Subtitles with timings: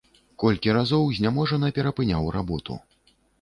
[0.43, 2.81] Колькі разоў зняможана перапыняў работу.